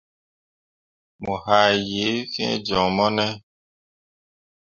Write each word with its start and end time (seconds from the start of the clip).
Mo 1.23 1.33
haa 1.45 1.69
yee 1.89 2.15
fĩĩ 2.31 2.47
joŋ 2.65 2.87
mo 2.95 3.05
ne? 3.15 3.25